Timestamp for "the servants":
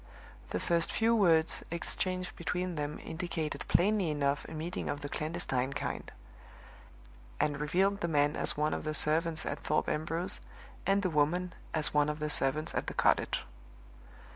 8.83-9.45, 12.17-12.73